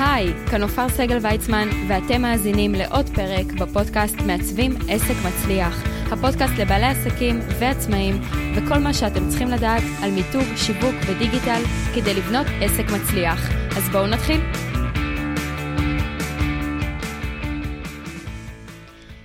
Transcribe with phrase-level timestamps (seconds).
[0.00, 5.82] היי, כאן עופר סגל ויצמן, ואתם מאזינים לעוד פרק בפודקאסט מעצבים עסק מצליח.
[6.12, 8.20] הפודקאסט לבעלי עסקים ועצמאים,
[8.56, 11.62] וכל מה שאתם צריכים לדעת על מיתוג, שיווק ודיגיטל
[11.94, 13.40] כדי לבנות עסק מצליח.
[13.76, 14.40] אז בואו נתחיל.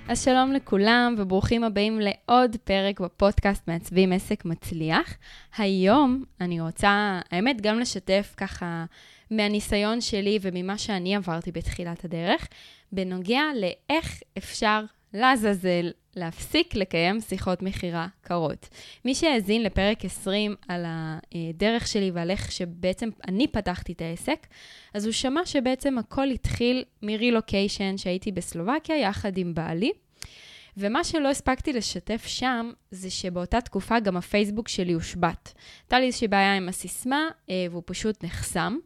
[0.08, 5.14] אז שלום לכולם, וברוכים הבאים לעוד פרק בפודקאסט מעצבים עסק מצליח.
[5.58, 8.84] היום אני רוצה, האמת, גם לשתף ככה
[9.32, 12.48] מהניסיון שלי וממה שאני עברתי בתחילת הדרך,
[12.92, 14.84] בנוגע לאיך אפשר
[15.14, 18.68] לעזאזל להפסיק לקיים שיחות מכירה קרות.
[19.04, 24.46] מי שהאזין לפרק 20 על הדרך שלי ועל איך שבעצם אני פתחתי את העסק,
[24.94, 29.92] אז הוא שמע שבעצם הכל התחיל מרילוקיישן שהייתי בסלובקיה יחד עם בעלי.
[30.76, 35.52] ומה שלא הספקתי לשתף שם, זה שבאותה תקופה גם הפייסבוק שלי הושבת.
[35.82, 38.76] הייתה לי איזושהי בעיה עם הסיסמה, אה, והוא פשוט נחסם.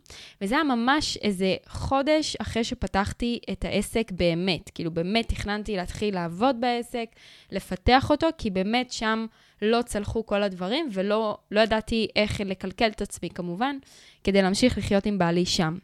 [0.41, 4.71] וזה היה ממש איזה חודש אחרי שפתחתי את העסק באמת.
[4.75, 7.07] כאילו, באמת תכננתי להתחיל לעבוד בעסק,
[7.53, 9.27] לפתח אותו, כי באמת שם
[9.63, 13.77] לא צלחו כל הדברים, ולא לא ידעתי איך לקלקל את עצמי, כמובן,
[14.25, 15.79] כדי להמשיך לחיות עם בעלי שם.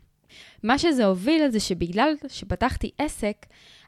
[0.63, 3.37] מה שזה הוביל זה שבגלל שפתחתי עסק,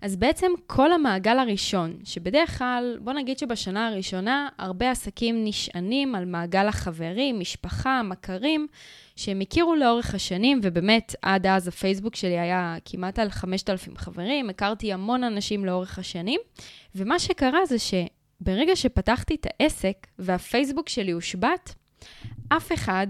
[0.02, 6.24] אז בעצם כל המעגל הראשון, שבדרך כלל, בוא נגיד שבשנה הראשונה, הרבה עסקים נשענים על
[6.24, 8.66] מעגל החברים, משפחה, מכרים,
[9.16, 14.92] שהם הכירו לאורך השנים, ובאמת עד אז הפייסבוק שלי היה כמעט על 5,000 חברים, הכרתי
[14.92, 16.40] המון אנשים לאורך השנים,
[16.94, 21.74] ומה שקרה זה שברגע שפתחתי את העסק והפייסבוק שלי הושבת,
[22.48, 23.06] אף אחד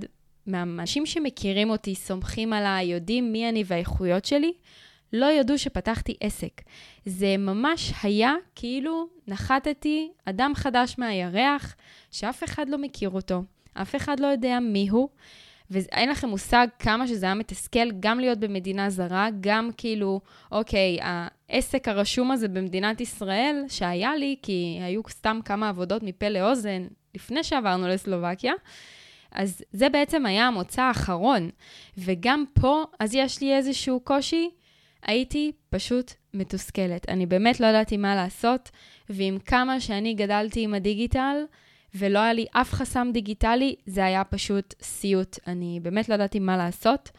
[0.46, 4.52] מהאנשים שמכירים אותי, סומכים עליי, יודעים מי אני והאיכויות שלי,
[5.12, 6.62] לא ידעו שפתחתי עסק.
[7.04, 11.76] זה ממש היה כאילו נחתתי אדם חדש מהירח,
[12.10, 13.42] שאף אחד לא מכיר אותו,
[13.74, 15.08] אף אחד לא יודע מי הוא,
[15.70, 20.20] ואין לכם מושג כמה שזה היה מתסכל גם להיות במדינה זרה, גם כאילו,
[20.52, 26.86] אוקיי, העסק הרשום הזה במדינת ישראל, שהיה לי, כי היו סתם כמה עבודות מפה לאוזן
[27.14, 28.52] לפני שעברנו לסלובקיה,
[29.34, 31.50] אז זה בעצם היה המוצא האחרון.
[31.98, 34.50] וגם פה, אז יש לי איזשהו קושי,
[35.02, 37.08] הייתי פשוט מתוסכלת.
[37.08, 38.70] אני באמת לא ידעתי מה לעשות,
[39.08, 41.36] ועם כמה שאני גדלתי עם הדיגיטל,
[41.94, 45.38] ולא היה לי אף חסם דיגיטלי, זה היה פשוט סיוט.
[45.46, 47.10] אני באמת לא ידעתי מה לעשות.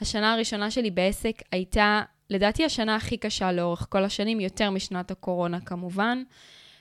[0.00, 5.60] השנה הראשונה שלי בעסק הייתה, לדעתי, השנה הכי קשה לאורך כל השנים, יותר משנת הקורונה
[5.60, 6.22] כמובן.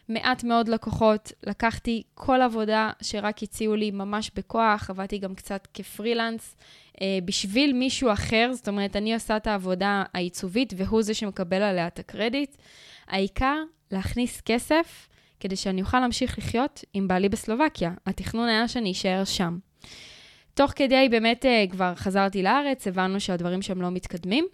[0.10, 6.56] מעט מאוד לקוחות, לקחתי כל עבודה שרק הציעו לי ממש בכוח, עבדתי גם קצת כפרילנס
[7.02, 11.88] אה, בשביל מישהו אחר, זאת אומרת, אני עושה את העבודה העיצובית והוא זה שמקבל עליה
[11.88, 12.56] את הקרדיט.
[13.08, 15.08] העיקר, להכניס כסף
[15.40, 17.92] כדי שאני אוכל להמשיך לחיות עם בעלי בסלובקיה.
[18.06, 19.58] התכנון היה שאני אשאר שם.
[20.54, 24.48] תוך כדי באמת אה, כבר חזרתי לארץ, הבנו שהדברים שם לא מתקדמים.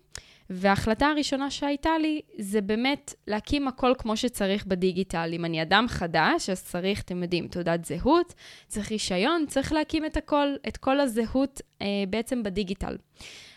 [0.50, 5.30] וההחלטה הראשונה שהייתה לי, זה באמת להקים הכל כמו שצריך בדיגיטל.
[5.34, 8.34] אם אני אדם חדש, אז צריך, אתם יודעים, תעודת זהות,
[8.68, 12.98] צריך רישיון, צריך להקים את הכל, את כל הזהות אה, בעצם בדיגיטל.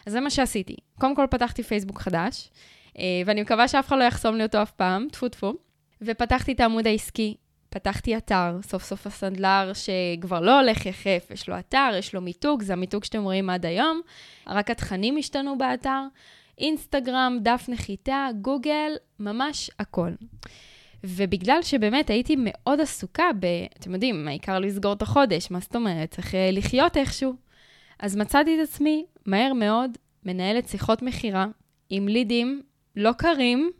[0.07, 0.77] אז זה מה שעשיתי.
[1.01, 2.51] קודם כל פתחתי פייסבוק חדש,
[2.99, 5.55] אה, ואני מקווה שאף אחד לא יחסום לי אותו אף פעם, טפו טפו,
[6.03, 7.35] ופתחתי את העמוד העסקי.
[7.69, 12.63] פתחתי אתר, סוף סוף הסנדלר שכבר לא הולך יחף, יש לו אתר, יש לו מיתוג,
[12.63, 14.01] זה המיתוג שאתם רואים עד היום,
[14.47, 16.01] רק התכנים השתנו באתר.
[16.59, 20.11] אינסטגרם, דף נחיתה, גוגל, ממש הכל.
[21.05, 23.47] ובגלל שבאמת הייתי מאוד עסוקה ב...
[23.79, 26.11] אתם יודעים, העיקר לסגור את החודש, מה זאת אומרת?
[26.11, 27.35] צריך אה, לחיות איכשהו.
[27.99, 31.47] אז מצאתי את עצמי מהר מאוד מנהלת שיחות מכירה
[31.91, 32.63] עם לידים
[32.97, 33.71] לא קרים,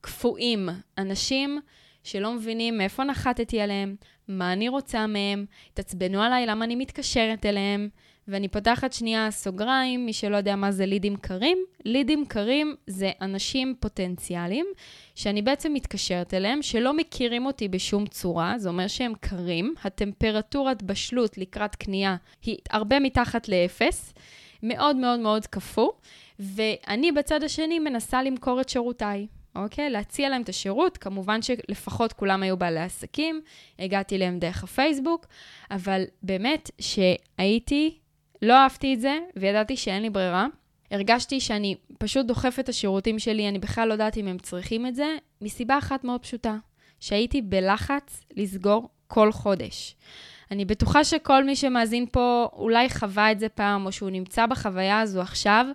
[0.00, 0.68] קפואים.
[0.98, 1.60] אנשים
[2.04, 3.96] שלא מבינים מאיפה נחתתי עליהם,
[4.28, 7.88] מה אני רוצה מהם, התעצבנו עליי למה אני מתקשרת אליהם,
[8.28, 13.74] ואני פותחת שנייה סוגריים, מי שלא יודע מה זה לידים קרים, לידים קרים זה אנשים
[13.80, 14.66] פוטנציאליים
[15.14, 21.38] שאני בעצם מתקשרת אליהם, שלא מכירים אותי בשום צורה, זה אומר שהם קרים, הטמפרטורת בשלות
[21.38, 24.14] לקראת קנייה היא הרבה מתחת לאפס,
[24.62, 25.90] מאוד מאוד מאוד קפוא,
[26.38, 29.26] ואני בצד השני מנסה למכור את שירותיי.
[29.56, 29.90] אוקיי?
[29.90, 33.40] להציע להם את השירות, כמובן שלפחות כולם היו בעלי עסקים,
[33.78, 35.26] הגעתי אליהם דרך הפייסבוק,
[35.70, 37.98] אבל באמת שהייתי
[38.42, 40.46] לא אהבתי את זה, וידעתי שאין לי ברירה.
[40.90, 44.94] הרגשתי שאני פשוט דוחפת את השירותים שלי, אני בכלל לא יודעת אם הם צריכים את
[44.94, 46.56] זה, מסיבה אחת מאוד פשוטה,
[47.00, 49.96] שהייתי בלחץ לסגור כל חודש.
[50.50, 55.00] אני בטוחה שכל מי שמאזין פה אולי חווה את זה פעם, או שהוא נמצא בחוויה
[55.00, 55.66] הזו עכשיו,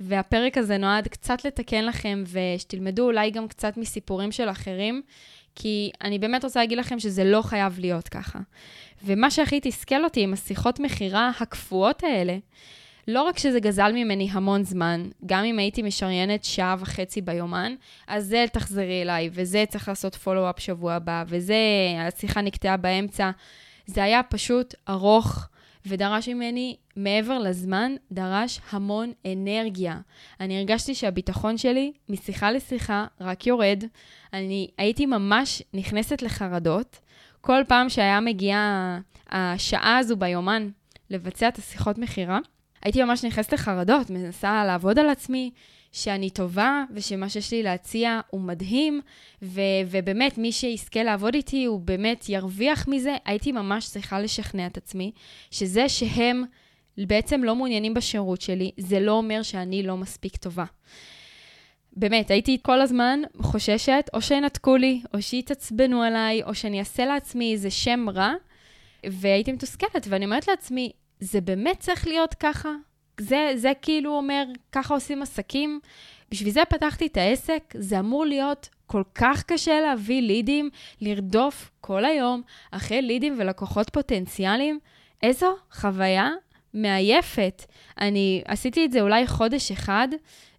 [0.00, 5.02] והפרק הזה נועד קצת לתקן לכם, ושתלמדו אולי גם קצת מסיפורים של אחרים,
[5.60, 8.38] כי אני באמת רוצה להגיד לכם שזה לא חייב להיות ככה.
[9.04, 12.36] ומה שהכי תסכל אותי עם השיחות מכירה הקפואות האלה,
[13.08, 17.74] לא רק שזה גזל ממני המון זמן, גם אם הייתי משריינת שעה וחצי ביומן,
[18.06, 21.54] אז זה תחזרי אליי, וזה צריך לעשות פולו-אפ שבוע הבא, וזה,
[21.98, 23.30] השיחה נקטעה באמצע.
[23.86, 25.48] זה היה פשוט ארוך,
[25.86, 29.96] ודרש ממני, מעבר לזמן, דרש המון אנרגיה.
[30.40, 33.84] אני הרגשתי שהביטחון שלי, משיחה לשיחה, רק יורד.
[34.32, 36.98] אני הייתי ממש נכנסת לחרדות.
[37.40, 40.68] כל פעם שהיה מגיעה השעה הזו ביומן
[41.10, 42.38] לבצע את השיחות מכירה,
[42.82, 45.50] הייתי ממש נכנסת לחרדות, מנסה לעבוד על עצמי,
[45.92, 49.00] שאני טובה ושמה שיש לי להציע הוא מדהים,
[49.42, 49.60] ו-
[49.90, 53.16] ובאמת, מי שיזכה לעבוד איתי, הוא באמת ירוויח מזה.
[53.24, 55.12] הייתי ממש צריכה לשכנע את עצמי
[55.50, 56.44] שזה שהם
[56.98, 60.64] בעצם לא מעוניינים בשירות שלי, זה לא אומר שאני לא מספיק טובה.
[61.98, 67.52] באמת, הייתי כל הזמן חוששת, או שינתקו לי, או שיתעצבנו עליי, או שאני אעשה לעצמי
[67.52, 68.32] איזה שם רע,
[69.06, 72.68] והייתי מתוסכלת, ואני אומרת לעצמי, זה באמת צריך להיות ככה?
[73.20, 75.80] זה, זה כאילו אומר, ככה עושים עסקים?
[76.30, 82.04] בשביל זה פתחתי את העסק, זה אמור להיות כל כך קשה להביא לידים, לרדוף כל
[82.04, 84.78] היום אחרי לידים ולקוחות פוטנציאליים.
[85.22, 86.30] איזו חוויה
[86.82, 87.64] מעייפת.
[88.00, 90.08] אני עשיתי את זה אולי חודש אחד,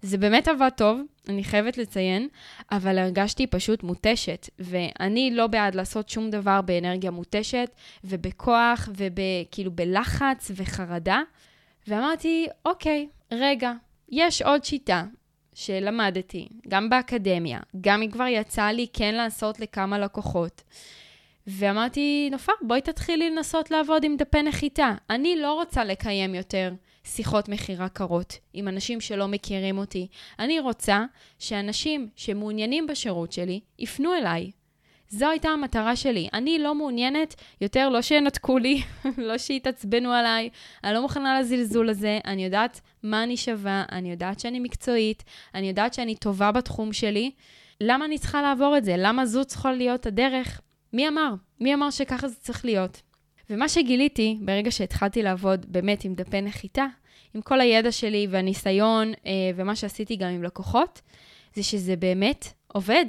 [0.01, 0.99] זה באמת עבד טוב,
[1.29, 2.27] אני חייבת לציין,
[2.71, 7.69] אבל הרגשתי פשוט מותשת, ואני לא בעד לעשות שום דבר באנרגיה מותשת,
[8.03, 11.21] ובכוח, וכאילו בלחץ וחרדה.
[11.87, 13.71] ואמרתי, אוקיי, רגע,
[14.09, 15.03] יש עוד שיטה
[15.53, 20.61] שלמדתי, גם באקדמיה, גם אם כבר יצא לי כן לעשות לכמה לקוחות.
[21.51, 24.93] ואמרתי, נופר, בואי תתחילי לנסות לעבוד עם דפי נחיתה.
[25.09, 26.73] אני לא רוצה לקיים יותר
[27.03, 30.07] שיחות מכירה קרות עם אנשים שלא מכירים אותי.
[30.39, 31.05] אני רוצה
[31.39, 34.51] שאנשים שמעוניינים בשירות שלי יפנו אליי.
[35.09, 36.29] זו הייתה המטרה שלי.
[36.33, 38.81] אני לא מעוניינת יותר, לא שינתקו לי,
[39.27, 40.49] לא שיתעצבנו עליי,
[40.83, 45.23] אני לא מוכנה לזלזול הזה, אני יודעת מה אני שווה, אני יודעת שאני מקצועית,
[45.55, 47.31] אני יודעת שאני טובה בתחום שלי.
[47.81, 48.95] למה אני צריכה לעבור את זה?
[48.97, 50.61] למה זו צריכה להיות הדרך?
[50.93, 51.33] מי אמר?
[51.59, 53.01] מי אמר שככה זה צריך להיות?
[53.49, 56.85] ומה שגיליתי ברגע שהתחלתי לעבוד באמת עם דפי נחיתה,
[57.33, 61.01] עם כל הידע שלי והניסיון אה, ומה שעשיתי גם עם לקוחות,
[61.55, 63.05] זה שזה באמת עובד.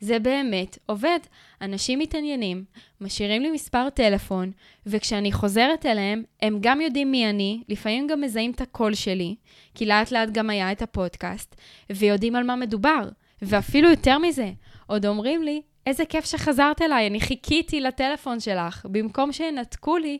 [0.00, 1.18] זה באמת עובד.
[1.60, 2.64] אנשים מתעניינים,
[3.00, 4.52] משאירים לי מספר טלפון,
[4.86, 9.34] וכשאני חוזרת אליהם, הם גם יודעים מי אני, לפעמים גם מזהים את הקול שלי,
[9.74, 11.56] כי לאט לאט גם היה את הפודקאסט,
[11.90, 13.08] ויודעים על מה מדובר.
[13.42, 14.52] ואפילו יותר מזה,
[14.86, 18.86] עוד אומרים לי, איזה כיף שחזרת אליי, אני חיכיתי לטלפון שלך.
[18.90, 20.18] במקום שינתקו לי,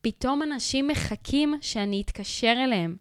[0.00, 2.96] פתאום אנשים מחכים שאני אתקשר אליהם.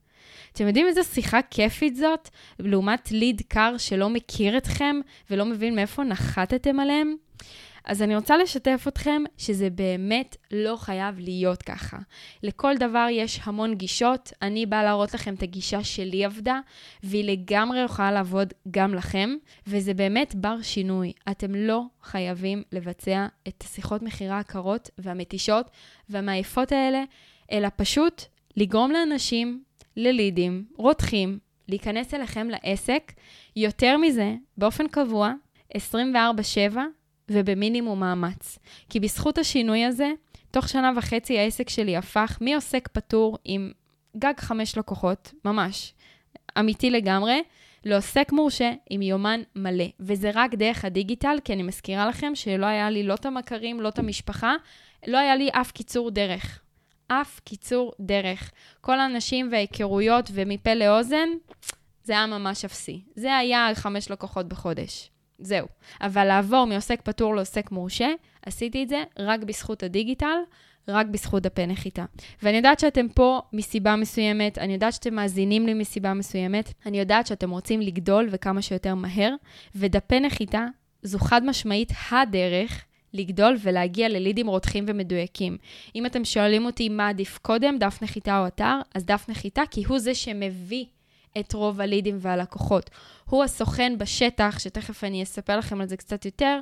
[0.54, 2.30] אתם יודעים איזה שיחה כיפית זאת,
[2.60, 4.96] לעומת ליד קר שלא מכיר אתכם
[5.30, 7.16] ולא מבין מאיפה נחתתם עליהם?
[7.86, 11.98] אז אני רוצה לשתף אתכם שזה באמת לא חייב להיות ככה.
[12.44, 16.60] לכל דבר יש המון גישות, אני באה להראות לכם את הגישה שלי עבדה,
[17.04, 19.30] והיא לגמרי יכולה לעבוד גם לכם,
[19.68, 21.14] וזה באמת בר שינוי.
[21.32, 25.72] אתם לא חייבים לבצע את השיחות מכירה הקרות והמתישות
[26.10, 27.04] והמעייפות האלה,
[27.52, 28.22] אלא פשוט
[28.58, 29.64] לגרום לאנשים,
[29.98, 33.14] ללידים, רותחים, להיכנס אליכם לעסק.
[33.56, 35.34] יותר מזה, באופן קבוע,
[35.78, 36.78] 24/7,
[37.34, 38.60] ובמינימום מאמץ.
[38.90, 40.12] כי בזכות השינוי הזה,
[40.52, 43.72] תוך שנה וחצי העסק שלי הפך מעוסק פטור עם
[44.18, 45.94] גג חמש לקוחות, ממש,
[46.60, 47.42] אמיתי לגמרי,
[47.86, 49.86] לעוסק מורשה עם יומן מלא.
[50.00, 53.90] וזה רק דרך הדיגיטל, כי אני מזכירה לכם שלא היה לי לא את המכרים, לא
[53.90, 54.54] את המשפחה,
[55.08, 56.60] לא היה לי אף קיצור דרך.
[57.08, 58.52] אף קיצור דרך.
[58.82, 61.30] כל האנשים וההיכרויות ומפה לאוזן,
[62.04, 63.02] זה היה ממש אפסי.
[63.16, 65.11] זה היה חמש לקוחות בחודש.
[65.42, 65.68] זהו.
[66.02, 68.10] אבל לעבור מעוסק פטור לעוסק מורשה,
[68.46, 70.38] עשיתי את זה רק בזכות הדיגיטל,
[70.88, 72.06] רק בזכות דפי נחיתה.
[72.44, 77.28] ואני יודעת שאתם פה מסיבה מסוימת, אני יודעת שאתם מאזינים לי מסיבה מסוימת, אני יודעת
[77.28, 79.36] שאתם רוצים לגדול וכמה שיותר מהר,
[79.76, 80.66] ודפי נחיתה
[81.04, 85.58] זו חד משמעית הדרך לגדול ולהגיע ללידים רותחים ומדויקים.
[85.96, 89.84] אם אתם שואלים אותי מה עדיף קודם, דף נחיתה או אתר, אז דף נחיתה, כי
[89.84, 90.86] הוא זה שמביא
[91.40, 92.90] את רוב הלידים והלקוחות.
[93.30, 96.60] הוא הסוכן בשטח, שתכף אני אספר לכם על זה קצת יותר,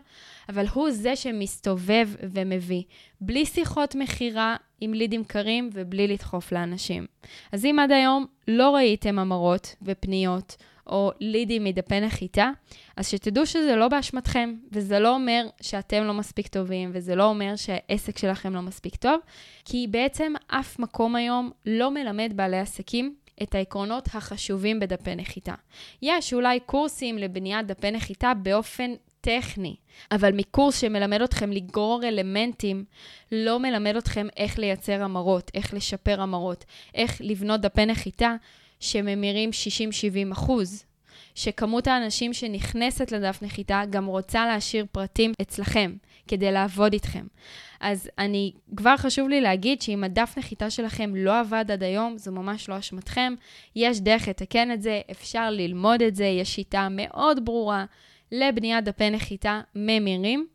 [0.49, 2.83] אבל הוא זה שמסתובב ומביא.
[3.21, 7.05] בלי שיחות מכירה עם לידים קרים ובלי לדחוף לאנשים.
[7.51, 10.55] אז אם עד היום לא ראיתם המרות ופניות,
[10.89, 12.49] או לידים מדפי נחיתה,
[12.97, 17.55] אז שתדעו שזה לא באשמתכם, וזה לא אומר שאתם לא מספיק טובים, וזה לא אומר
[17.55, 19.19] שהעסק שלכם לא מספיק טוב,
[19.65, 25.53] כי בעצם אף מקום היום לא מלמד בעלי עסקים את העקרונות החשובים בדפי נחיתה.
[26.01, 28.91] יש אולי קורסים לבניית דפי נחיתה באופן
[29.22, 29.75] טכני,
[30.12, 32.86] אבל מקורס שמלמד אתכם לגרור אלמנטים,
[33.31, 36.65] לא מלמד אתכם איך לייצר המרות, איך לשפר המרות,
[36.96, 38.36] איך לבנות דפי נחיתה
[38.79, 39.50] שממירים
[40.29, 40.84] 60-70 אחוז.
[41.36, 45.93] שכמות האנשים שנכנסת לדף נחיתה גם רוצה להשאיר פרטים אצלכם,
[46.27, 47.25] כדי לעבוד איתכם.
[47.79, 52.31] אז אני, כבר חשוב לי להגיד שאם הדף נחיתה שלכם לא עבד עד היום, זו
[52.31, 53.33] ממש לא אשמתכם.
[53.75, 57.86] יש דרך לתקן את זה, אפשר ללמוד את זה, יש שיטה מאוד ברורה
[58.31, 60.48] לבניית דפי נחיתה ממירים.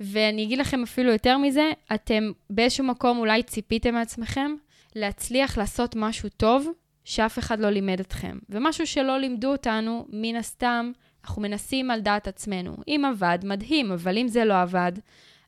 [0.00, 4.54] ואני אגיד לכם אפילו יותר מזה, אתם באיזשהו מקום אולי ציפיתם מעצמכם
[4.96, 6.68] להצליח לעשות משהו טוב
[7.04, 8.38] שאף אחד לא לימד אתכם.
[8.50, 10.92] ומשהו שלא לימדו אותנו, מן הסתם,
[11.24, 12.76] אנחנו מנסים על דעת עצמנו.
[12.88, 14.92] אם עבד, מדהים, אבל אם זה לא עבד,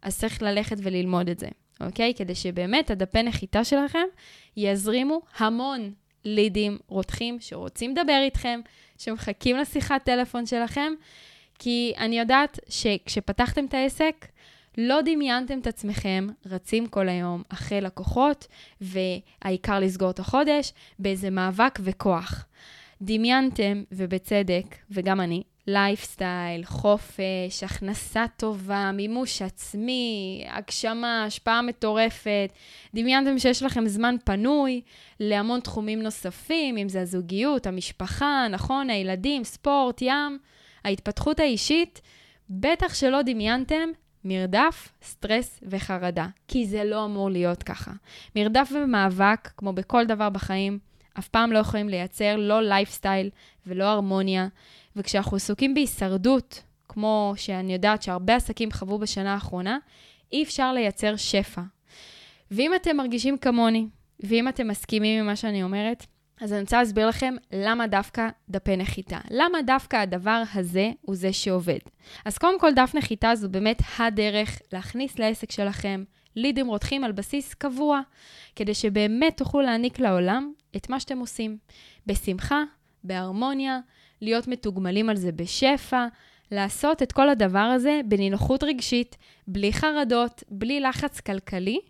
[0.03, 1.49] אז צריך ללכת וללמוד את זה,
[1.81, 2.15] אוקיי?
[2.15, 4.07] כדי שבאמת הדפי נחיתה שלכם
[4.57, 5.93] יזרימו המון
[6.25, 8.61] לידים רותחים שרוצים לדבר איתכם,
[8.99, 10.93] שמחכים לשיחת טלפון שלכם,
[11.59, 14.27] כי אני יודעת שכשפתחתם את העסק,
[14.79, 18.47] לא דמיינתם את עצמכם רצים כל היום אחרי לקוחות,
[18.81, 22.47] והעיקר לסגור את החודש, באיזה מאבק וכוח.
[23.03, 32.53] דמיינתם, ובצדק, וגם אני, לייפסטייל, חופש, הכנסה טובה, מימוש עצמי, הגשמה, השפעה מטורפת.
[32.95, 34.81] דמיינתם שיש לכם זמן פנוי
[35.21, 40.39] להמון תחומים נוספים, אם זה הזוגיות, המשפחה, נכון, הילדים, ספורט, ים,
[40.85, 42.01] ההתפתחות האישית.
[42.51, 43.89] בטח שלא דמיינתם
[44.25, 47.93] מרדף, סטרס וחרדה, כי זה לא אמור להיות ככה.
[48.37, 50.79] מרדף ומאבק, כמו בכל דבר בחיים,
[51.19, 53.31] אף פעם לא יכולים לייצר לא לייפסטייל
[53.67, 54.49] ולא הרמוניה.
[54.97, 59.79] וכשאנחנו עסוקים בהישרדות, כמו שאני יודעת שהרבה עסקים חוו בשנה האחרונה,
[60.33, 61.63] אי אפשר לייצר שפע.
[62.51, 63.87] ואם אתם מרגישים כמוני,
[64.21, 66.07] ואם אתם מסכימים עם מה שאני אומרת,
[66.41, 69.19] אז אני רוצה להסביר לכם למה דווקא דפי נחיתה.
[69.31, 71.79] למה דווקא הדבר הזה הוא זה שעובד.
[72.25, 76.05] אז קודם כל, דף נחיתה זו באמת הדרך להכניס לעסק שלכם
[76.37, 78.01] לידים רותחים על בסיס קבוע,
[78.57, 81.59] כדי שבאמת תוכלו להעניק לעולם את מה שאתם עושים.
[82.07, 82.63] בשמחה,
[83.05, 83.79] בהרמוניה,
[84.21, 86.07] להיות מתוגמלים על זה בשפע,
[86.51, 89.17] לעשות את כל הדבר הזה בנינוחות רגשית,
[89.49, 91.81] בלי חרדות, בלי לחץ כלכלי,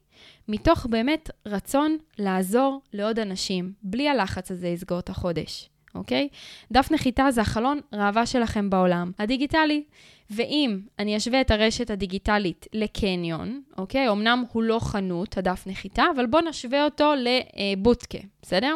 [0.49, 5.69] מתוך באמת רצון לעזור לעוד אנשים, בלי הלחץ הזה לסגור את החודש.
[5.95, 6.29] אוקיי?
[6.73, 9.85] דף נחיתה זה החלון ראווה שלכם בעולם, הדיגיטלי.
[10.31, 14.09] ואם אני אשווה את הרשת הדיגיטלית לקניון, אוקיי?
[14.09, 18.75] אמנם הוא לא חנות, הדף נחיתה, אבל בואו נשווה אותו לבוטקה, בסדר?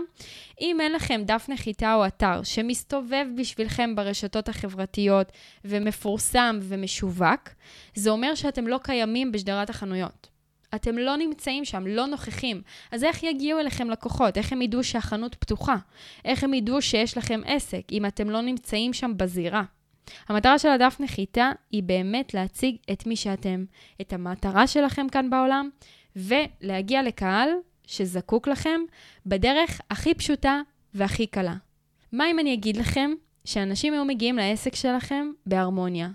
[0.61, 5.33] אם אין לכם דף נחיתה או אתר שמסתובב בשבילכם ברשתות החברתיות
[5.65, 7.49] ומפורסם ומשווק,
[7.95, 10.38] זה אומר שאתם לא קיימים בשדרת החנויות.
[10.75, 12.63] אתם לא נמצאים שם, לא נוכחים.
[12.93, 14.39] אז איך יגיעו אליכם לקוחות?
[14.39, 15.77] איך הם ידעו שהחנות פתוחה?
[16.25, 19.63] איך הם ידעו שיש לכם עסק אם אתם לא נמצאים שם בזירה?
[20.29, 23.65] המטרה של הדף נחיתה היא באמת להציג את מי שאתם,
[24.01, 25.69] את המטרה שלכם כאן בעולם,
[26.17, 27.49] ולהגיע לקהל
[27.87, 28.81] שזקוק לכם
[29.27, 30.61] בדרך הכי פשוטה
[30.95, 31.55] והכי קלה.
[32.13, 33.11] מה אם אני אגיד לכם
[33.45, 36.09] שאנשים היו מגיעים לעסק שלכם בהרמוניה?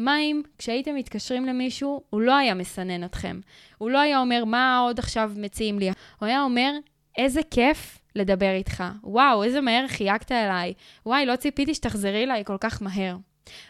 [0.00, 3.40] מה אם כשהייתם מתקשרים למישהו, הוא לא היה מסנן אתכם?
[3.78, 5.90] הוא לא היה אומר, מה עוד עכשיו מציעים לי?
[6.18, 6.72] הוא היה אומר,
[7.18, 8.84] איזה כיף לדבר איתך.
[9.02, 10.74] וואו, איזה מהר חייגת אליי.
[11.06, 13.16] וואי, לא ציפיתי שתחזרי אליי כל כך מהר.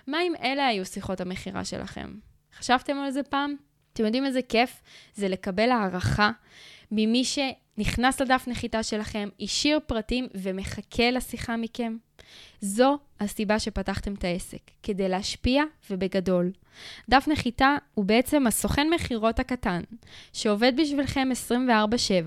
[0.06, 2.14] מה אם אלה היו שיחות המכירה שלכם?
[2.58, 3.54] חשבתם על זה פעם?
[3.92, 4.82] אתם יודעים איזה כיף
[5.14, 6.30] זה לקבל הערכה
[6.90, 11.96] ממי שנכנס לדף נחיתה שלכם, השאיר פרטים ומחכה לשיחה מכם?
[12.60, 16.52] זו הסיבה שפתחתם את העסק, כדי להשפיע ובגדול.
[17.08, 19.80] דף נחיתה הוא בעצם הסוכן מכירות הקטן,
[20.32, 21.28] שעובד בשבילכם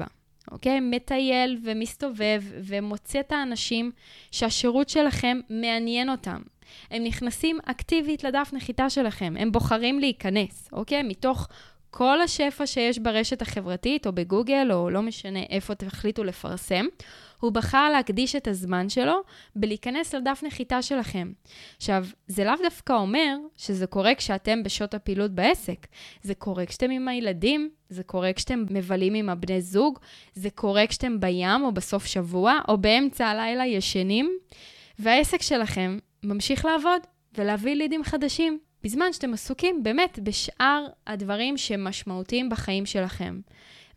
[0.02, 0.04] 24/7.
[0.52, 0.80] אוקיי?
[0.80, 3.92] מטייל ומסתובב ומוצא את האנשים
[4.32, 6.42] שהשירות שלכם מעניין אותם.
[6.92, 11.04] הם נכנסים אקטיבית לדף נחיתה שלכם, הם בוחרים להיכנס, אוקיי?
[11.04, 11.48] מתוך
[11.96, 16.86] כל השפע שיש ברשת החברתית, או בגוגל, או לא משנה איפה תחליטו לפרסם,
[17.40, 19.22] הוא בחר להקדיש את הזמן שלו
[19.56, 21.32] בלהיכנס לדף נחיתה שלכם.
[21.78, 25.88] עכשיו, זה לאו דווקא אומר שזה קורה כשאתם בשעות הפעילות בעסק.
[26.22, 30.00] זה קורה כשאתם עם הילדים, זה קורה כשאתם מבלים עם הבני זוג,
[30.34, 34.38] זה קורה כשאתם בים או בסוף שבוע, או באמצע הלילה ישנים,
[35.00, 37.02] והעסק שלכם ממשיך לעבוד
[37.38, 38.60] ולהביא לידים חדשים.
[38.84, 43.40] בזמן שאתם עסוקים באמת בשאר הדברים שמשמעותיים בחיים שלכם.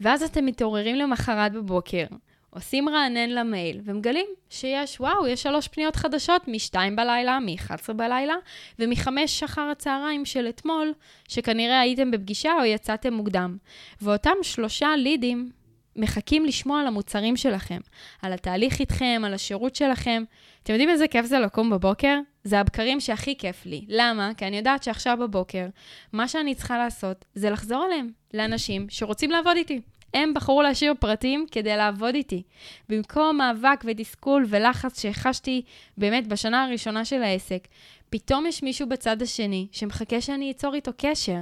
[0.00, 2.06] ואז אתם מתעוררים למחרת בבוקר,
[2.50, 8.34] עושים רענן למייל, ומגלים שיש, וואו, יש שלוש פניות חדשות מ-2 בלילה, מ-11 בלילה,
[8.78, 9.08] ומ-5
[9.44, 10.92] אחר הצהריים של אתמול,
[11.28, 13.56] שכנראה הייתם בפגישה או יצאתם מוקדם.
[14.02, 15.50] ואותם שלושה לידים
[15.96, 17.78] מחכים לשמוע על המוצרים שלכם,
[18.22, 20.24] על התהליך איתכם, על השירות שלכם.
[20.62, 22.18] אתם יודעים איזה כיף זה לקום בבוקר?
[22.44, 23.84] זה הבקרים שהכי כיף לי.
[23.88, 24.30] למה?
[24.36, 25.66] כי אני יודעת שעכשיו בבוקר,
[26.12, 29.80] מה שאני צריכה לעשות זה לחזור אליהם, לאנשים שרוצים לעבוד איתי.
[30.14, 32.42] הם בחרו להשאיר פרטים כדי לעבוד איתי.
[32.88, 35.62] במקום מאבק ותסכול ולחץ שהחשתי
[35.96, 37.68] באמת בשנה הראשונה של העסק,
[38.10, 41.40] פתאום יש מישהו בצד השני שמחכה שאני אצור איתו קשר.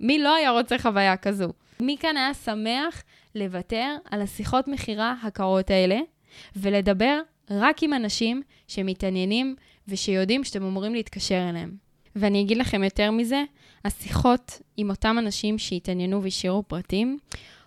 [0.00, 1.48] מי לא היה רוצה חוויה כזו?
[1.80, 3.02] מי כאן היה שמח
[3.34, 5.98] לוותר על השיחות מכירה הקרות האלה
[6.56, 7.20] ולדבר
[7.50, 9.56] רק עם אנשים שמתעניינים
[9.88, 11.76] ושיודעים שאתם אמורים להתקשר אליהם?
[12.16, 13.44] ואני אגיד לכם יותר מזה,
[13.84, 17.18] השיחות עם אותם אנשים שהתעניינו והשאירו פרטים,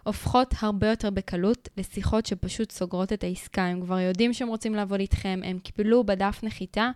[0.07, 3.65] הופכות הרבה יותר בקלות לשיחות שפשוט סוגרות את העסקה.
[3.65, 6.89] הם כבר יודעים שהם רוצים לעבוד איתכם, הם קיבלו בדף נחיתה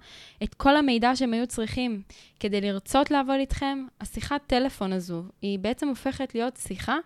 [0.44, 2.02] את כל המידע שהם היו צריכים.
[2.40, 6.98] כדי לרצות לעבוד איתכם, השיחת טלפון הזו, היא בעצם הופכת להיות שיחה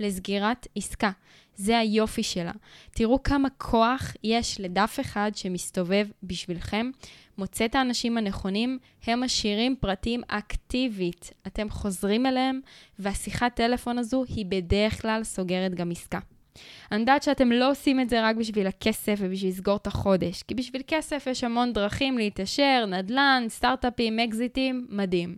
[0.00, 1.10] לסגירת עסקה.
[1.56, 2.52] זה היופי שלה.
[2.90, 6.90] תראו כמה כוח יש לדף אחד שמסתובב בשבילכם,
[7.38, 11.32] מוצא את האנשים הנכונים, הם משאירים פרטים אקטיבית.
[11.46, 12.60] אתם חוזרים אליהם,
[12.98, 16.18] והשיחת טלפון הזו היא בדרך כלל סוגרת גם עסקה.
[16.92, 20.54] אני יודעת שאתם לא עושים את זה רק בשביל הכסף ובשביל לסגור את החודש, כי
[20.54, 25.36] בשביל כסף יש המון דרכים להתעשר, נדל"ן, סטארט-אפים, אקזיטים, מדהים.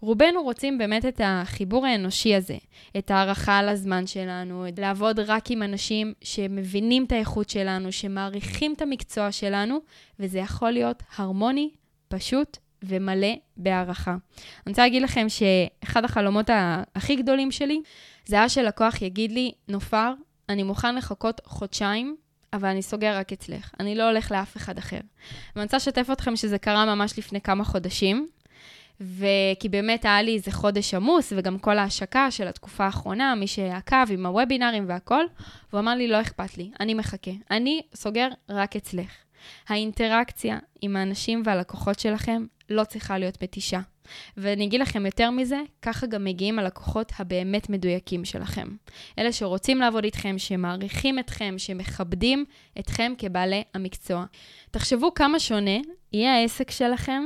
[0.00, 2.56] רובנו רוצים באמת את החיבור האנושי הזה,
[2.98, 8.82] את הערכה על הזמן שלנו, לעבוד רק עם אנשים שמבינים את האיכות שלנו, שמעריכים את
[8.82, 9.78] המקצוע שלנו,
[10.20, 11.70] וזה יכול להיות הרמוני,
[12.08, 14.10] פשוט ומלא בהערכה.
[14.10, 16.50] אני רוצה להגיד לכם שאחד החלומות
[16.94, 17.80] הכי גדולים שלי,
[18.26, 20.12] זה היה שלקוח יגיד לי, נופר,
[20.48, 22.16] אני מוכן לחכות חודשיים
[22.52, 23.70] אבל אני סוגר רק אצלך.
[23.80, 25.00] אני לא הולך לאף אחד אחר.
[25.56, 28.28] ואני רוצה לשתף אתכם שזה קרה ממש לפני כמה חודשים,
[29.00, 34.12] וכי באמת היה לי איזה חודש עמוס, וגם כל ההשקה של התקופה האחרונה, מי שעקב
[34.12, 35.24] עם הוובינרים והכל,
[35.70, 37.30] והוא אמר לי, לא אכפת לי, אני מחכה.
[37.50, 39.10] אני סוגר רק אצלך.
[39.68, 43.80] האינטראקציה עם האנשים והלקוחות שלכם לא צריכה להיות מתישה.
[44.36, 48.68] ואני אגיד לכם יותר מזה, ככה גם מגיעים הלקוחות הבאמת מדויקים שלכם.
[49.18, 52.44] אלה שרוצים לעבוד איתכם, שמעריכים אתכם, שמכבדים
[52.78, 54.24] אתכם כבעלי המקצוע.
[54.70, 55.78] תחשבו כמה שונה
[56.12, 57.22] יהיה העסק שלכם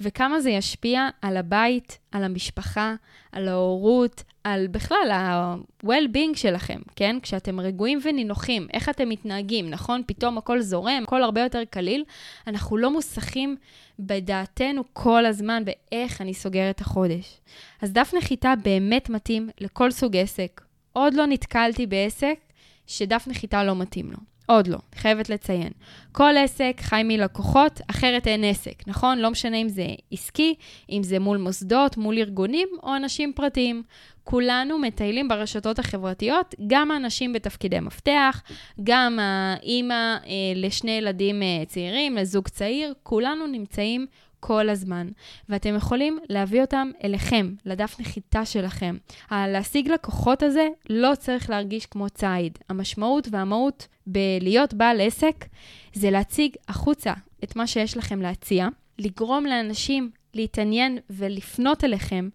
[0.00, 2.94] וכמה זה ישפיע על הבית, על המשפחה,
[3.32, 7.16] על ההורות, על בכלל ה-well-being שלכם, כן?
[7.22, 10.02] כשאתם רגועים ונינוחים, איך אתם מתנהגים, נכון?
[10.06, 12.04] פתאום הכל זורם, הכל הרבה יותר קליל.
[12.46, 13.56] אנחנו לא מוסכים
[13.98, 17.40] בדעתנו כל הזמן באיך אני סוגר את החודש.
[17.82, 20.60] אז דף נחיתה באמת מתאים לכל סוג עסק.
[20.92, 22.38] עוד לא נתקלתי בעסק
[22.86, 24.18] שדף נחיתה לא מתאים לו.
[24.50, 25.72] עוד לא, חייבת לציין.
[26.12, 29.18] כל עסק חי מלקוחות, אחרת אין עסק, נכון?
[29.18, 30.54] לא משנה אם זה עסקי,
[30.90, 33.82] אם זה מול מוסדות, מול ארגונים או אנשים פרטיים.
[34.24, 38.42] כולנו מטיילים ברשתות החברתיות, גם האנשים בתפקידי מפתח,
[38.82, 44.06] גם האימא אה, לשני ילדים אה, צעירים, לזוג צעיר, כולנו נמצאים
[44.40, 45.08] כל הזמן,
[45.48, 48.96] ואתם יכולים להביא אותם אליכם, לדף נחיתה שלכם.
[49.30, 52.58] להשיג לקוחות הזה לא צריך להרגיש כמו ציד.
[52.68, 55.44] המשמעות והמהות בלהיות בעל עסק
[55.92, 57.12] זה להציג החוצה
[57.44, 62.28] את מה שיש לכם להציע, לגרום לאנשים להתעניין ולפנות אליכם,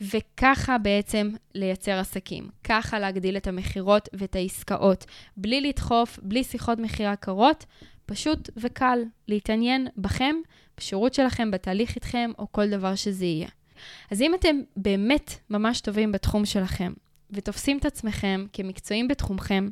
[0.00, 2.48] וככה בעצם לייצר עסקים.
[2.64, 5.04] ככה להגדיל את המכירות ואת העסקאות,
[5.36, 7.64] בלי לדחוף, בלי שיחות מכירה קרות,
[8.10, 10.36] פשוט וקל להתעניין בכם,
[10.78, 13.48] בשירות שלכם, בתהליך איתכם, או כל דבר שזה יהיה.
[14.10, 16.92] אז אם אתם באמת ממש טובים בתחום שלכם,
[17.30, 19.68] ותופסים את עצמכם כמקצועים בתחומכם,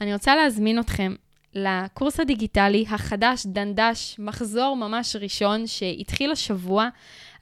[0.00, 1.14] אני רוצה להזמין אתכם
[1.54, 6.88] לקורס הדיגיטלי החדש, דנדש, מחזור ממש ראשון, שהתחיל השבוע,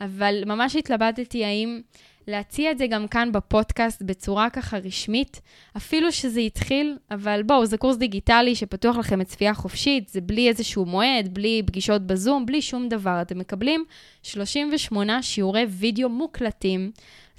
[0.01, 1.81] אבל ממש התלבטתי האם
[2.28, 5.40] להציע את זה גם כאן בפודקאסט בצורה ככה רשמית,
[5.76, 10.48] אפילו שזה התחיל, אבל בואו, זה קורס דיגיטלי שפתוח לכם את צפייה חופשית, זה בלי
[10.48, 13.22] איזשהו מועד, בלי פגישות בזום, בלי שום דבר.
[13.22, 13.84] אתם מקבלים
[14.22, 16.90] 38 שיעורי וידאו מוקלטים,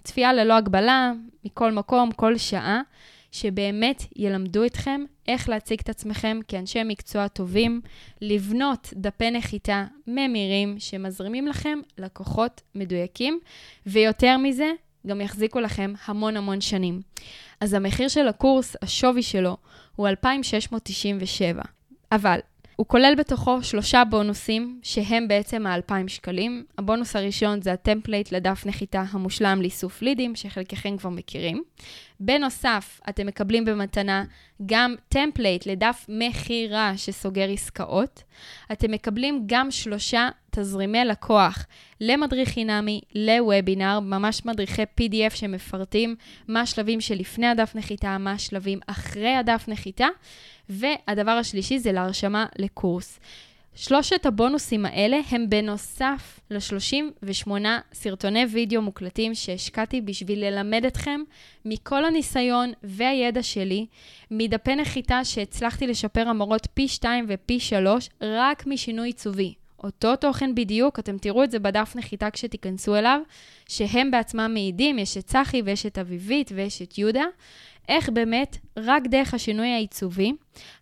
[0.04, 1.12] צפייה ללא הגבלה,
[1.45, 2.82] מכל מקום, כל שעה.
[3.32, 7.82] שבאמת ילמדו אתכם איך להציג את עצמכם כאנשי מקצוע טובים,
[8.22, 13.39] לבנות דפי נחיתה ממירים שמזרימים לכם לקוחות מדויקים,
[13.86, 14.72] ויותר מזה,
[15.08, 17.02] גם יחזיקו לכם המון המון שנים.
[17.62, 19.58] אז המחיר של הקורס, השווי שלו,
[19.96, 21.62] הוא 2,697.
[22.12, 22.39] אבל
[22.76, 26.65] הוא כולל בתוכו שלושה בונוסים, שהם בעצם ה-2,000 שקלים.
[26.78, 31.63] הבונוס הראשון זה ה template לדף נחיתה המושלם לאיסוף לידים, שחלקכם כבר מכירים.
[32.19, 34.23] בנוסף, אתם מקבלים במתנה
[34.65, 38.23] גם template לדף מכירה שסוגר עסקאות.
[38.71, 41.65] אתם מקבלים גם שלושה תזרימי לקוח
[42.01, 46.15] למדריך חינמי, לוובינר, ממש מדריכי PDF שמפרטים
[46.47, 50.08] מה השלבים שלפני הדף נחיתה, מה השלבים אחרי הדף נחיתה.
[50.69, 53.19] והדבר השלישי זה להרשמה לקורס.
[53.82, 57.52] שלושת הבונוסים האלה הם בנוסף ל-38
[57.94, 61.22] סרטוני וידאו מוקלטים שהשקעתי בשביל ללמד אתכם
[61.65, 63.86] מכל הניסיון והידע שלי,
[64.32, 69.54] מדפי נחיתה שהצלחתי לשפר המורות פי 2 ופי 3 רק משינוי עיצובי.
[69.84, 73.22] אותו תוכן בדיוק, אתם תראו את זה בדף נחיתה כשתיכנסו אליו,
[73.70, 77.24] שהם בעצמם מעידים, יש את צחי ויש את אביבית ויש את יהודה.
[77.89, 80.32] איך באמת, רק דרך השינוי העיצובי,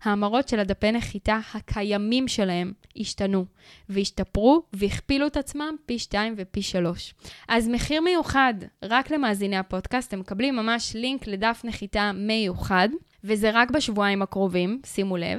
[0.02, 3.44] ההמרות של הדפי נחיתה הקיימים שלהם השתנו,
[3.88, 7.14] והשתפרו והכפילו את עצמם פי 2 ופי 3.
[7.48, 12.88] אז מחיר מיוחד, רק למאזיני הפודקאסט, אתם מקבלים ממש לינק לדף נחיתה מיוחד,
[13.24, 15.38] וזה רק בשבועיים הקרובים, שימו לב.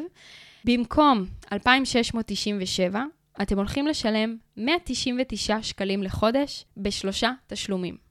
[0.66, 3.04] במקום 2,697,
[3.42, 8.09] אתם הולכים לשלם 199 שקלים לחודש בשלושה תשלומים.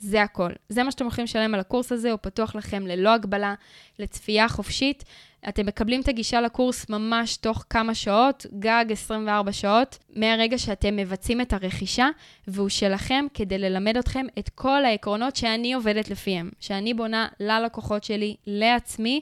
[0.00, 0.50] זה הכל.
[0.68, 3.54] זה מה שאתם הולכים לשלם על הקורס הזה, הוא פתוח לכם ללא הגבלה,
[3.98, 5.04] לצפייה חופשית.
[5.48, 11.40] אתם מקבלים את הגישה לקורס ממש תוך כמה שעות, גג 24 שעות, מהרגע שאתם מבצעים
[11.40, 12.08] את הרכישה,
[12.48, 18.36] והוא שלכם כדי ללמד אתכם את כל העקרונות שאני עובדת לפיהם, שאני בונה ללקוחות שלי,
[18.46, 19.20] לעצמי,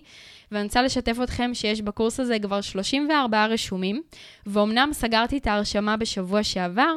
[0.53, 4.03] ואני רוצה לשתף אתכם שיש בקורס הזה כבר 34 רשומים,
[4.47, 6.93] ואומנם סגרתי את ההרשמה בשבוע שעבר,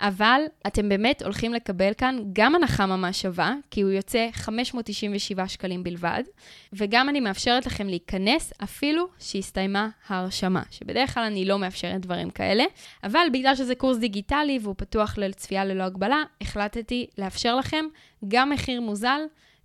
[0.00, 5.84] אבל אתם באמת הולכים לקבל כאן גם הנחה ממש שווה, כי הוא יוצא 597 שקלים
[5.84, 6.22] בלבד,
[6.72, 12.64] וגם אני מאפשרת לכם להיכנס אפילו שהסתיימה ההרשמה, שבדרך כלל אני לא מאפשרת דברים כאלה,
[13.04, 17.84] אבל בגלל שזה קורס דיגיטלי והוא פתוח לצפייה ללא הגבלה, החלטתי לאפשר לכם
[18.28, 19.20] גם מחיר מוזל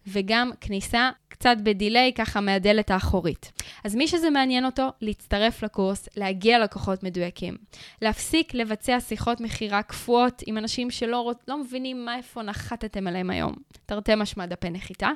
[0.08, 1.10] וגם כניסה
[1.44, 3.52] קצת בדיליי, ככה מהדלת האחורית.
[3.84, 7.58] אז מי שזה מעניין אותו, להצטרף לקורס, להגיע לקוחות מדויקים.
[8.02, 13.54] להפסיק לבצע שיחות מכירה קפואות עם אנשים שלא לא מבינים מה איפה נחתתם עליהם היום.
[13.86, 15.10] תרתי משמע דפי נחיתה.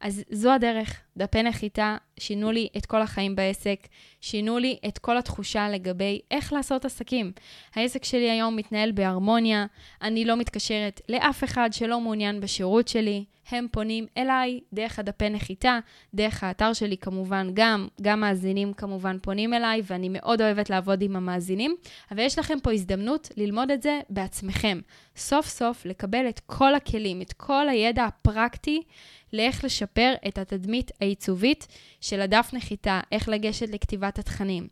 [0.00, 1.00] אז זו הדרך.
[1.16, 3.78] דפי נחיתה שינו לי את כל החיים בעסק,
[4.20, 7.32] שינו לי את כל התחושה לגבי איך לעשות עסקים.
[7.74, 9.66] העסק שלי היום מתנהל בהרמוניה,
[10.02, 15.78] אני לא מתקשרת לאף אחד שלא מעוניין בשירות שלי, הם פונים אליי דרך הדפי נחיתה,
[16.14, 21.16] דרך האתר שלי כמובן גם, גם מאזינים כמובן פונים אליי, ואני מאוד אוהבת לעבוד עם
[21.16, 21.76] המאזינים,
[22.10, 24.80] אבל יש לכם פה הזדמנות ללמוד את זה בעצמכם.
[25.16, 28.82] סוף סוף לקבל את כל הכלים, את כל הידע הפרקטי
[29.32, 31.66] לאיך לשפר את התדמית העיצובית
[32.00, 34.68] של הדף נחיתה, איך לגשת לכתיבת התכנים.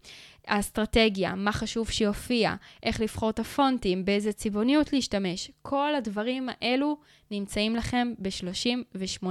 [0.47, 5.51] האסטרטגיה, מה חשוב שיופיע, איך לבחור את הפונטים, באיזה צבעוניות להשתמש.
[5.63, 6.97] כל הדברים האלו
[7.31, 9.27] נמצאים לכם ב-38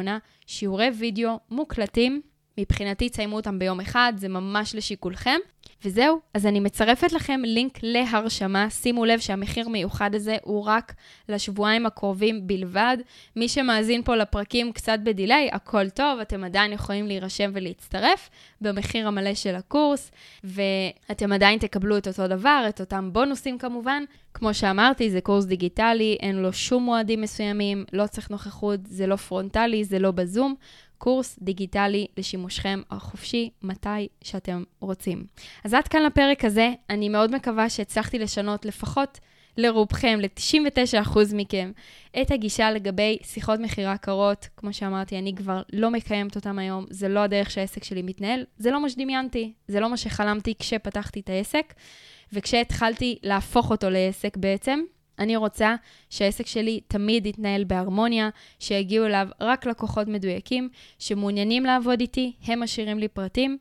[0.47, 2.21] שיעורי וידאו מוקלטים.
[2.57, 5.39] מבחינתי תסיימו אותם ביום אחד, זה ממש לשיקולכם.
[5.85, 8.69] וזהו, אז אני מצרפת לכם לינק להרשמה.
[8.69, 10.93] שימו לב שהמחיר מיוחד הזה הוא רק
[11.29, 12.97] לשבועיים הקרובים בלבד.
[13.35, 18.29] מי שמאזין פה לפרקים קצת ב delay, הכל טוב, אתם עדיין יכולים להירשם ולהצטרף
[18.61, 20.11] במחיר המלא של הקורס,
[20.43, 24.03] ואתם עדיין תקבלו את אותו דבר, את אותם בונוסים כמובן.
[24.33, 29.15] כמו שאמרתי, זה קורס דיגיטלי, אין לו שום מועדים מסוימים, לא צריך נוכחות, זה לא
[29.15, 30.55] פרונטלי, זה לא בזום.
[31.03, 35.25] קורס דיגיטלי לשימושכם החופשי, מתי שאתם רוצים.
[35.63, 39.19] אז עד כאן לפרק הזה, אני מאוד מקווה שהצלחתי לשנות לפחות
[39.57, 41.71] לרובכם, ל-99% מכם,
[42.21, 44.47] את הגישה לגבי שיחות מכירה קרות.
[44.57, 48.71] כמו שאמרתי, אני כבר לא מקיימת אותם היום, זה לא הדרך שהעסק שלי מתנהל, זה
[48.71, 51.73] לא מה שדמיינתי, זה לא מה שחלמתי כשפתחתי את העסק,
[52.33, 54.79] וכשהתחלתי להפוך אותו לעסק בעצם.
[55.21, 55.75] אני רוצה
[56.09, 58.29] שהעסק שלי תמיד יתנהל בהרמוניה,
[58.59, 63.57] שיגיעו אליו רק לקוחות מדויקים, שמעוניינים לעבוד איתי, הם משאירים לי פרטים,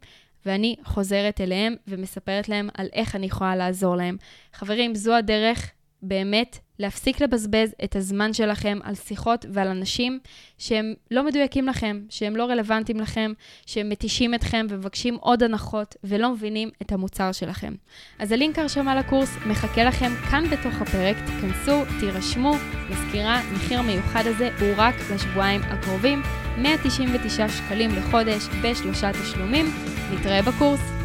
[0.47, 4.17] ואני חוזרת אליהם ומספרת להם על איך אני יכולה לעזור להם.
[4.53, 5.71] חברים, זו הדרך
[6.03, 10.19] באמת להפסיק לבזבז את הזמן שלכם על שיחות ועל אנשים
[10.59, 13.33] שהם לא מדויקים לכם, שהם לא רלוונטיים לכם,
[13.67, 17.75] שהם מתישים אתכם ומבקשים עוד הנחות ולא מבינים את המוצר שלכם.
[18.19, 22.53] אז הלינק הרשמה לקורס מחכה לכם כאן בתוך הפרק, תיכנסו, תירשמו,
[22.91, 26.23] מזכירה, מחיר מיוחד הזה הוא רק לשבועיים הקרובים,
[26.59, 29.67] 199 שקלים לחודש בשלושה תשלומים.
[30.13, 31.00] נתראה בקורס.